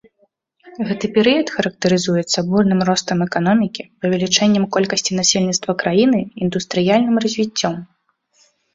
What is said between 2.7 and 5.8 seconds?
ростам эканомікі, павелічэннем колькасці насельніцтва